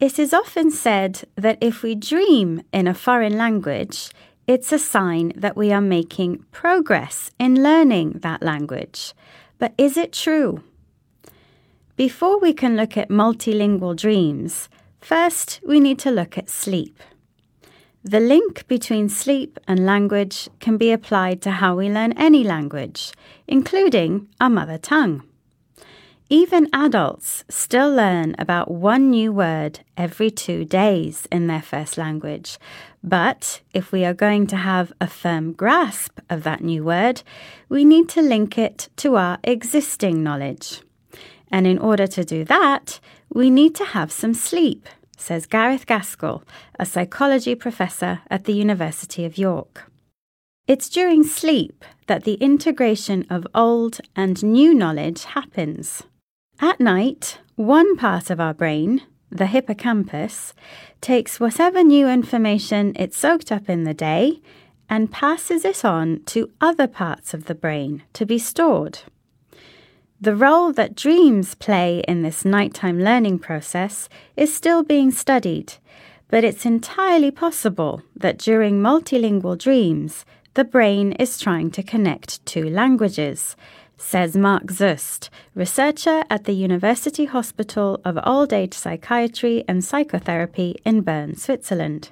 [0.00, 4.10] It is often said that if we dream in a foreign language,
[4.46, 9.12] it's a sign that we are making progress in learning that language.
[9.58, 10.62] But is it true?
[11.96, 14.70] Before we can look at multilingual dreams,
[15.02, 16.98] first we need to look at sleep.
[18.02, 23.12] The link between sleep and language can be applied to how we learn any language,
[23.46, 25.24] including our mother tongue.
[26.32, 32.56] Even adults still learn about one new word every two days in their first language.
[33.02, 37.24] But if we are going to have a firm grasp of that new word,
[37.68, 40.82] we need to link it to our existing knowledge.
[41.50, 43.00] And in order to do that,
[43.34, 46.44] we need to have some sleep, says Gareth Gaskell,
[46.78, 49.90] a psychology professor at the University of York.
[50.68, 56.04] It's during sleep that the integration of old and new knowledge happens.
[56.62, 59.00] At night, one part of our brain,
[59.30, 60.52] the hippocampus,
[61.00, 64.42] takes whatever new information it soaked up in the day
[64.86, 68.98] and passes it on to other parts of the brain to be stored.
[70.20, 75.72] The role that dreams play in this nighttime learning process is still being studied,
[76.28, 82.68] but it's entirely possible that during multilingual dreams, the brain is trying to connect two
[82.68, 83.56] languages
[84.00, 91.02] says Marc Züst, researcher at the University Hospital of Old Age Psychiatry and Psychotherapy in
[91.02, 92.10] Bern, Switzerland.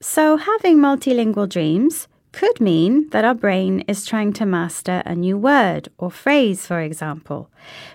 [0.00, 5.36] So, having multilingual dreams could mean that our brain is trying to master a new
[5.36, 7.50] word or phrase, for example,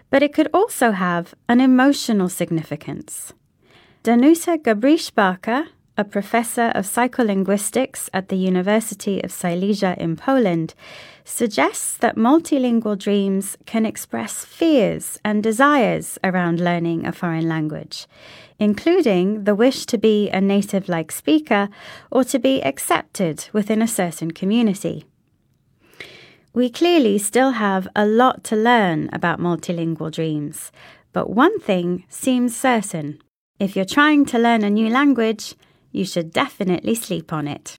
[0.09, 3.33] but it could also have an emotional significance.
[4.03, 10.73] Danuta Gabryś-Barker a professor of psycholinguistics at the University of Silesia in Poland,
[11.23, 18.07] suggests that multilingual dreams can express fears and desires around learning a foreign language,
[18.59, 21.69] including the wish to be a native like speaker
[22.11, 25.05] or to be accepted within a certain community.
[26.53, 30.71] We clearly still have a lot to learn about multilingual dreams,
[31.11, 33.19] but one thing seems certain.
[33.59, 35.55] If you're trying to learn a new language,
[35.93, 37.65] you should definitely sleep on it.